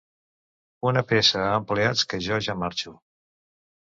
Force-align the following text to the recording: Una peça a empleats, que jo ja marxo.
Una 0.91 1.01
peça 1.11 1.41
a 1.41 1.51
empleats, 1.59 2.05
que 2.13 2.19
jo 2.29 2.39
ja 2.47 2.57
marxo. 2.65 2.97